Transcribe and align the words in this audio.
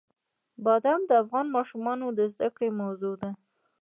بادام 0.65 1.01
د 1.09 1.11
افغان 1.23 1.47
ماشومانو 1.57 2.05
د 2.17 2.19
زده 2.33 2.49
کړې 2.55 2.69
موضوع 2.81 3.13
ده. 3.21 3.29